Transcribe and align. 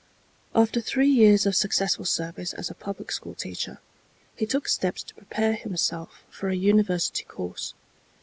After 0.55 0.81
three 0.81 1.09
years 1.11 1.45
of 1.45 1.55
successful 1.55 2.05
service 2.05 2.53
as 2.55 2.71
a 2.71 2.73
public 2.73 3.11
school 3.11 3.35
teacher, 3.35 3.77
he 4.35 4.47
took 4.47 4.67
steps 4.67 5.03
to 5.03 5.13
prepare 5.13 5.53
himself 5.53 6.23
for 6.31 6.49
a 6.49 6.55
university 6.55 7.23
course. 7.23 7.75